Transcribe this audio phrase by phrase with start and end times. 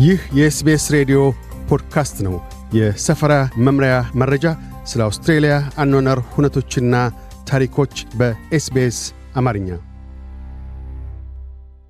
[0.00, 1.18] ይህ የ SBS ሬዲዮ
[1.68, 2.34] ፖድካስት ነው።
[2.74, 4.44] የሰፈራ መምሪያ መረጃ፣
[4.84, 6.94] ስለ አውስትሬልያ አኗነር ሁነቶችና
[7.48, 8.98] ታሪኮች በ SBS
[9.36, 9.68] አማርኛ።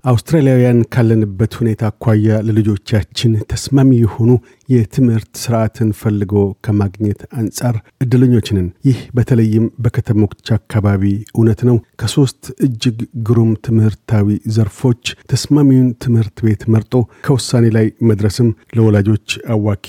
[0.03, 4.31] አውስትራሊያውያን ካለንበት ሁኔታ አኳያ ለልጆቻችን ተስማሚ የሆኑ
[4.69, 6.33] የትምህርት ስርዓትን ፈልጎ
[6.65, 11.03] ከማግኘት አንጻር እድለኞች ነን። ይህ በተለይም በከተሞች አካባቢ
[11.33, 16.93] እውነት ነው። ከሶስት እጅግ ግሩም ትምህርታዊ ዘርፎች ተስማሚውን ትምህርት ቤት መርጦ
[17.27, 19.87] ከውሳኔ ላይ መድረስም ለወላጆች አዋኪ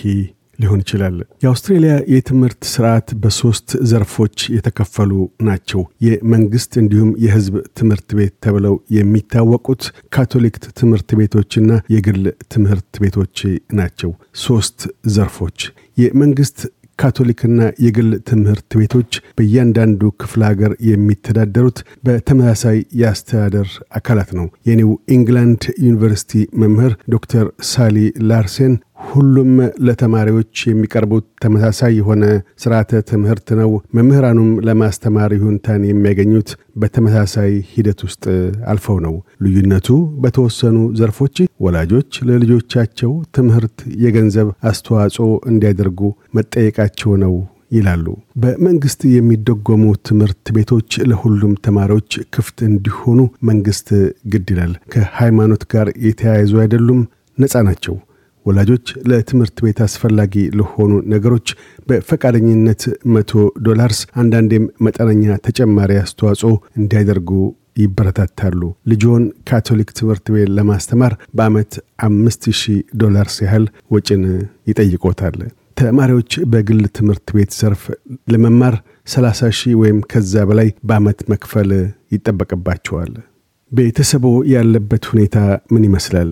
[0.62, 5.12] ሊሆን ይችላል። የአውስትሬልያ የትምህርት ስርዓት በሶስት ዘርፎች የተከፈሉ
[5.48, 9.82] ናቸው። የመንግስት እንዲሁም የህዝብ ትምህርት ቤት ተብለው የሚታወቁት
[10.14, 10.40] ካቶሊክ
[10.80, 11.60] ትምህርት ቤቶችና
[11.94, 13.38] የግል ትምህርት ቤቶች
[13.78, 14.12] ናቸው።
[14.42, 14.78] ሶስት
[15.12, 15.58] ዘርፎች
[16.02, 16.58] የመንግስት
[16.98, 26.32] ካቶሊክና የግል ትምህርት ቤቶች በእያንዳንዱ ክፍለ ሀገር የሚተዳደሩት በተመሳሳይ የአስተዳደር አካላት ነው። የኒው ኢንግላንድ ዩኒቨርሲቲ
[26.62, 27.97] መምህር ዶክተር ሳሊ
[28.28, 28.74] ላርሴን
[29.08, 29.50] ሁሉም
[29.86, 32.25] ለተማሪዎች የሚቀርቡት ተመሳሳይ የሆነ
[32.62, 38.25] ስርዓተ ትምህርት ነው። መምህራኑም ለማስተማር ይሁንታን የሚያገኙት በተመሳሳይ ሂደት ውስጥ
[38.72, 39.89] አልፈው ነው። ልዩነቱ
[40.25, 46.00] በተወሰኑ ዘርፎች ወላጆች ለልጆቻቸው ትምህርት የገንዘብ አስተዋጽኦ እንዲያደርጉ
[46.39, 47.34] መጠየቃቸው ነው
[47.72, 48.06] ይላሉ።
[48.42, 53.89] በመንግስት የሚደጎሙ ትምህርት ቤቶች ለሁሉም ተማሪዎች ክፍት እንዲሆኑ መንግስት
[54.33, 57.00] ግድ ይላል። ከሃይማኖት ጋር የተያያዙ አይደሉም፣
[57.39, 57.94] ነፃ ናቸው።
[58.46, 61.48] ወላጆች ለትምህርት ቤት አስፈላጊ ለሆኑ ነገሮች
[61.88, 62.82] በፈቃደኝነት
[63.14, 63.30] መቶ
[63.66, 67.30] ዶላርስ አንዳንዴም መጠነኛ ተጨማሪ አስተዋጽኦ እንዲያደርጉ
[67.82, 68.60] ይበረታታሉ።
[68.92, 71.72] ልጆን ካቶሊክ ትምህርት ቤት ለማስተማር በዓመት
[72.06, 74.24] አምስት ሺህ ዶላርስ ያህል ወጭን
[74.70, 75.38] ይጠይቆታል።
[75.80, 77.82] ተማሪዎች በግል ትምህርት ቤት ዘርፍ
[78.32, 78.74] ለመማር
[79.12, 81.70] 30 ሺህ ወይም ከዛ በላይ በዓመት መክፈል
[82.14, 83.12] ይጠበቅባቸዋል።
[83.72, 85.36] ቤተሰቦ ያለበት ሁኔታ
[85.72, 86.30] ምን ይመስላል?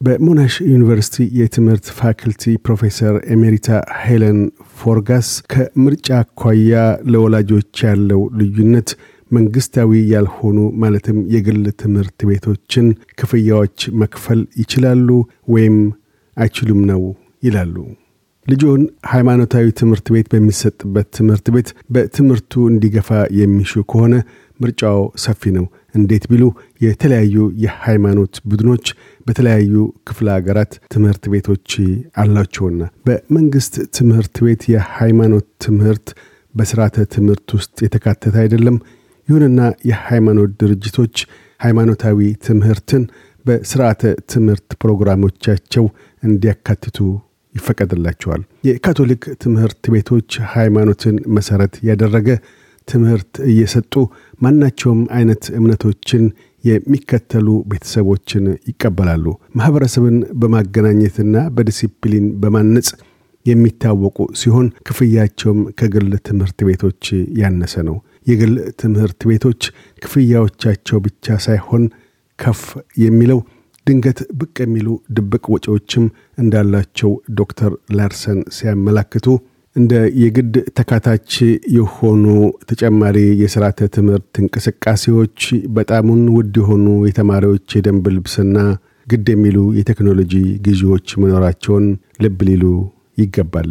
[0.00, 3.68] በሞናሽ ዩኒቨርሲቲ የትምህርት ፋክልቲ ፕሮፌሰር emerita
[4.02, 4.38] ሄለን
[4.78, 6.74] ፎርጋስ ከምርጫ አኳያ
[7.12, 8.90] ለወላጆች ያለው ልዩነት
[9.30, 12.86] መንግስታዊ ያልሆኑ ማለትም የግል ትምህርት ቤቶችን
[13.20, 15.08] ክፍያዎች መክፈል ይችላሉ
[15.54, 15.76] ወይም
[16.36, 17.02] አይችሉም ነው
[17.42, 17.76] ይላሉ።
[18.50, 24.14] ልጆን ሃይማኖታዊ ትምህርት ቤት በሚሰጥበት ትምህርት ቤት በትምህርቱ እንዲገፋ የሚሹ ከሆነ
[24.60, 26.44] ምርጫው ሰፊ ነው። እንዴት ቢሉ
[26.84, 28.86] የተለያዩ የሃይማኖት ቡድኖች
[29.26, 29.74] በተለያዩ
[30.08, 31.70] ክፍለ ሀገራት ትምህርት ቤቶች
[32.22, 36.08] አላቸውና በመንግስት ትምህርት ቤት የሃይማኖት ትምህርት
[36.54, 38.76] በስርዓተ ትምህርት ውስጥ የተካተተ አይደለም።
[39.28, 41.16] ይሁንና የሃይማኖት ድርጅቶች
[41.60, 43.02] ሃይማኖታዊ ትምህርትን
[43.44, 45.84] በስርዓተ ትምህርት ፕሮግራሞቻቸው
[46.22, 46.98] እንዲያካትቱ
[47.60, 52.28] ይፈቀድላቸዋል። የካቶሊክ ትምህርት ቤቶች ሃይማኖትን መሰረት ያደረገ
[52.88, 53.94] ትምህርት እየሰጡ
[54.40, 56.22] ማናቸውም አይነት እምነቶችን
[56.64, 59.26] የሚከተሉ ቤተሰቦችን ይቀበላሉ።
[59.58, 62.88] ማኅበረሰብን በማገናኘትና በዲሲፕሊን በማነጽ
[63.46, 67.04] የሚታወቁ ሲሆን ክፍያቸውም ከግል ትምህርት ቤቶች
[67.40, 67.96] ያነሰ ነው።
[68.30, 69.62] የግል ትምህርት ቤቶች
[70.02, 71.84] ክፍያዎቻቸው ብቻ ሳይሆን
[72.38, 72.60] ከፍ
[73.02, 73.40] የሚለው
[73.90, 76.04] ድንገት ብቅ የሚሉ ድብቅ ወጪዎችም
[76.38, 79.26] እንዳላቸው ዶክተር ላርሰን ሲያመላክቱ
[79.76, 81.32] እንደ የግድ ተካታች
[81.74, 82.24] የሆኑ
[82.70, 85.38] ተጨማሪ የስርዓተ ትምህርት እንቅስቃሴዎች፣
[85.76, 88.56] በጣሙን ውድ የሆኑ የተማሪዎች የደንብ ልብስና
[89.06, 90.34] ግድ የሚሉ የቴክኖሎጂ
[90.66, 91.86] ግዢዎች መኖራቸውን
[92.24, 92.64] ልብ ሊሉ
[93.18, 93.70] ይገባል።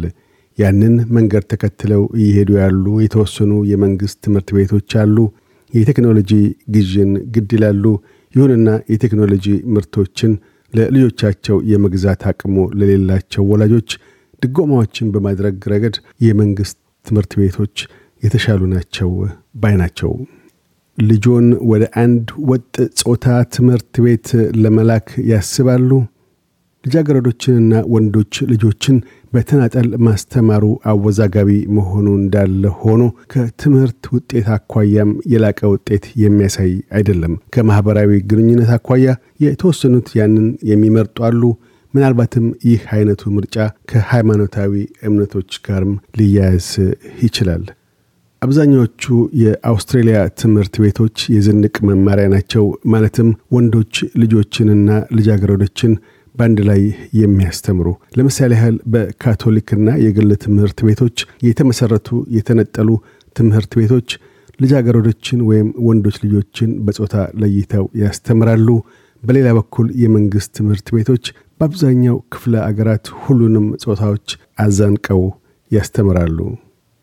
[0.58, 5.16] ያንን መንገድ ተከትለው እየሄዱ ያሉ የተወሰኑ የመንግሥት ትምህርት ቤቶች አሉ።
[5.72, 6.32] የቴክኖሎጂ
[6.74, 7.84] ግዥን ግድ ይላሉ።
[8.34, 10.32] ይሁንና የቴክኖሎጂ ምርቶችን
[10.72, 13.90] ለልጆቻቸው የመግዛት አቅሙ ለሌላቸው ወላጆች
[14.42, 16.76] ድጎማዎችን በማድረግ ረገድ የመንግሥት
[17.06, 17.76] ትምህርት ቤቶች
[18.22, 19.10] የተሻሉ ናቸው
[19.60, 20.10] ባይ ናቸው።
[20.98, 24.26] ልጆን ወደ አንድ ወጥ ጾታ ትምህርት ቤት
[24.62, 25.90] ለመላክ ያስባሉ?
[26.84, 28.96] ልጃገረዶችንና ወንዶች ልጆችን
[29.32, 33.02] በተናጠል ማስተማሩ አወዛጋቢ መሆኑ እንዳለ ሆኖ
[33.32, 39.12] ከትምህርት ውጤት አኳያም የላቀ ውጤት የሚያሳይ አይደለም። ከማኅበራዊ ግንኙነት አኳያ
[39.44, 41.42] የተወሰኑት ያንን የሚመርጡ አሉ።
[41.94, 43.56] ምናልባትም ይህ አይነቱ ምርጫ
[43.90, 44.72] ከሃይማኖታዊ
[45.06, 46.68] እምነቶች ጋርም ሊያያዝ
[47.22, 47.64] ይችላል።
[48.42, 49.02] አብዛኛዎቹ
[49.40, 53.92] የአውስትሬሊያ ትምህርት ቤቶች የዝንቅ መማሪያ ናቸው። ማለትም ወንዶች
[54.22, 55.92] ልጆችንና ልጃገረዶችን
[56.34, 56.80] በአንድ ላይ
[57.20, 57.88] የሚያስተምሩ
[58.18, 61.16] ለምሳሌ ያህል በካቶሊክና የግል ትምህርት ቤቶች
[61.48, 62.88] የተመሰረቱ የተነጠሉ
[63.36, 64.08] ትምህርት ቤቶች
[64.60, 68.68] ልጃገረዶችን ወይም ወንዶች ልጆችን በጾታ ለይተው ያስተምራሉ።
[69.22, 71.24] በሌላ በኩል የመንግሥት ትምህርት ቤቶች
[71.60, 74.28] በአብዛኛው ክፍለ አገራት ሁሉንም ጾታዎች
[74.58, 75.22] አዛንቀው
[75.70, 76.38] ያስተምራሉ።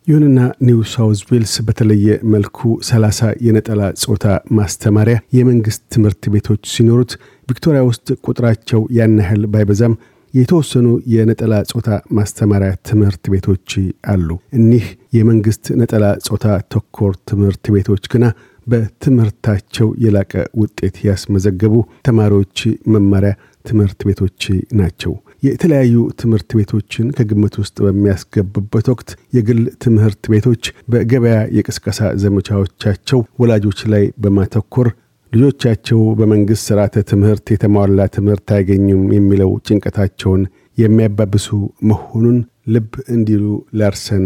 [0.07, 2.57] ይሁንና ኒው ሳውዝ ዌልስ በተለየ መልኩ
[2.89, 4.25] 30 የነጠላ ጾታ
[4.57, 7.11] ማስተማሪያ የመንግሥት ትምህርት ቤቶች ሲኖሩት
[7.49, 9.95] ቪክቶሪያ ውስጥ ቁጥራቸው ያን ያህል ባይበዛም
[10.33, 13.69] የተወሰኑ የነጠላ ጾታ ማስተማሪያ ትምህርት ቤቶች
[14.13, 14.85] አሉ። እኒህ
[15.17, 18.25] የመንግሥት ነጠላ ጾታ ተኮር ትምህርት ቤቶች ግና
[18.67, 21.75] በትምህርታቸው የላቀ ውጤት ያስመዘገቡ
[22.07, 22.57] ተማሪዎች
[22.95, 23.33] መማሪያ
[23.65, 24.41] ትምህርት ቤቶች
[24.79, 25.13] ናቸው።
[25.43, 34.05] የተለያዩ ትምህርት ቤቶችን ከግምት ውስጥ በሚያስገቡበት ወቅት የግል ትምህርት ቤቶች በገበያ የቅስቀሳ ዘመቻዎቻቸው ወላጆች ላይ
[34.23, 34.89] በማተኮር
[35.31, 40.43] ልጆቻቸው በመንግሥት ሥርዓተ ትምህርት የተሟላ ትምህርት አያገኙም የሚለው ጭንቀታቸውን
[40.77, 41.47] የሚያባብሱ
[41.89, 42.37] መሆኑን
[42.67, 43.43] ልብ እንዲሉ
[43.79, 44.25] ላርሰን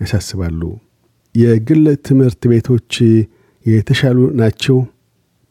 [0.00, 0.60] ያሳስባሉ።
[1.34, 2.92] የግል ትምህርት ቤቶች
[3.66, 4.78] የተሻሉ ናቸው።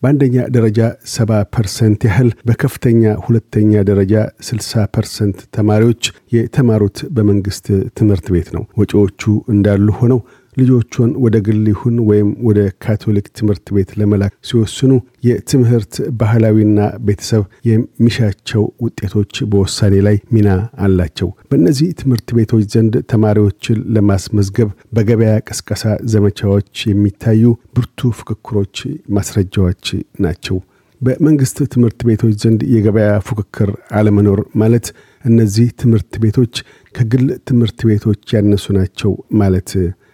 [0.02, 0.80] በአንደኛ ደረጃ
[1.12, 4.14] 70 percent ያህል፣ በከፍተኛ ሁለተኛ ደረጃ
[4.48, 6.04] 60 percent ተማሪዎች
[6.36, 7.68] የተማሩት በመንግሥት
[8.00, 9.22] ትምህርት ቤት ነው። ወጪዎቹ
[9.54, 10.20] እንዳሉ ሆነው
[10.58, 14.92] ልጆቹን ወደ ግል ይሁን ወይም ወደ ካቶሊክ ትምህርት ቤት ለመላክ ሲወስኑ
[15.28, 20.50] የትምህርት ባህላዊና ቤተሰብ የሚሻቸው ውጤቶች በውሳኔ ላይ ሚና
[20.86, 25.84] አላቸው። በእነዚህ ትምህርት ቤቶች ዘንድ ተማሪዎችን ለማስመዝገብ በገበያ ቅስቀሳ
[26.14, 27.44] ዘመቻዎች የሚታዩ
[27.78, 28.76] ብርቱ ፍክክሮች
[29.18, 29.86] ማስረጃዎች
[30.26, 30.60] ናቸው።
[31.02, 34.88] በመንግሥት ትምህርት ቤቶች ዘንድ የገበያ ፉክክር አለመኖር ማለት
[35.26, 36.54] እነዚህ ትምህርት ቤቶች
[36.96, 39.12] ከግል ትምህርት ቤቶች ያነሱ ናቸው
[39.42, 39.70] ማለት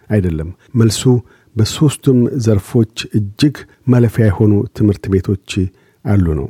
[0.10, 1.02] አይደለም። መልሱ
[1.56, 3.56] በሦስቱም ዘርፎች እጅግ
[3.88, 5.52] ማለፊያ የሆኑ ትምህርት ቤቶች
[6.06, 6.48] አሉ ነው።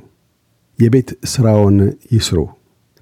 [0.80, 1.78] የቤት ሥራውን
[2.16, 2.40] ይስሩ።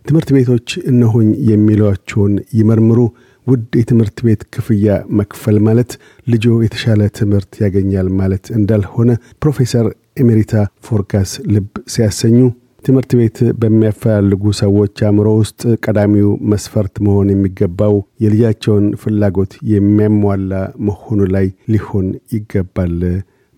[0.06, 3.00] ትምህርት ቤቶች እነሆኝ የሚሏቸውን ይመርምሩ።
[3.48, 4.86] ውድ የትምህርት ቤት ክፍያ
[5.20, 5.92] መክፈል ማለት
[6.28, 9.10] ልጆ የተሻለ ትምህርት ያገኛል ማለት እንዳልሆነ
[9.42, 9.88] ፕሮፌሰር
[10.18, 10.54] emerita
[10.88, 12.38] ፎርጋስ ልብ ሲያሰኙ
[12.86, 20.52] ትምህርት ቤት በሚያፈላልጉ ሰዎች አእምሮ ውስጥ ቀዳሚው መስፈርት መሆን የሚገባው የልጃቸውን ፍላጎት የሚያሟላ
[20.88, 22.06] መሆኑ ላይ ሊሆን
[22.36, 22.94] ይገባል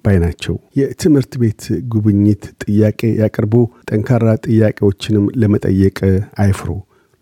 [0.05, 1.63] ባይ ናቸው። የትምህርት ቤት
[1.93, 3.53] ጉብኝት ጥያቄ ያቅርቡ።
[3.89, 5.97] ጠንካራ ጥያቄዎችንም ለመጠየቅ
[6.39, 6.69] አይፍሩ።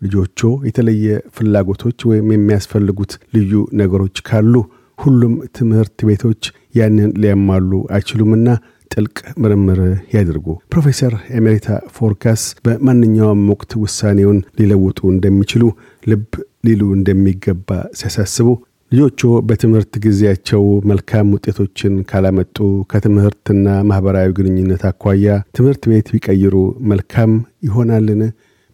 [0.02, 0.38] ልጆቹ
[0.68, 1.06] የተለየ
[1.36, 4.54] ፍላጎቶች ወይም የሚያስፈልጉት ልዩ ነገሮች ካሉ
[4.98, 6.42] ሁሉም ትምህርት ቤቶች
[6.74, 8.48] ያንን ሊያሟሉ አይችሉምና
[8.96, 9.80] ጥልቅ ምርምር
[10.14, 11.66] ያድርጉ። ፕሮፌሰር emerita
[11.96, 15.64] ፎርጋስ በማንኛውም ወቅት ውሳኔውን ሊለውጡ እንደሚችሉ
[16.06, 16.30] ልብ
[16.66, 18.48] ሊሉ እንደሚገባ ሲያሳስቡ
[18.92, 22.56] ልጆቹ በትምህርት ጊዜያቸው መልካም ውጤቶችን ካላመጡ
[22.90, 25.26] ከትምህርትና ማኅበራዊ ግንኙነት አኳያ
[25.56, 26.54] ትምህርት ቤት ቢቀይሩ
[26.92, 27.32] መልካም
[27.68, 28.22] ይሆናልን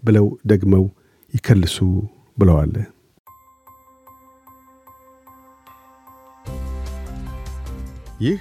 [0.02, 0.84] ብለው ደግመው
[1.34, 1.76] ይከልሱ
[2.38, 2.74] ብለዋል።
[8.20, 8.40] ይህ